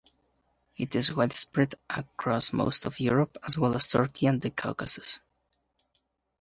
It 0.77 0.95
is 0.95 1.13
widespread 1.13 1.75
across 1.87 2.51
most 2.51 2.87
of 2.87 2.99
Europe, 2.99 3.37
as 3.45 3.55
well 3.55 3.75
as 3.75 3.85
Turkey 3.85 4.25
and 4.25 4.41
the 4.41 4.49
Caucasus. 4.49 5.19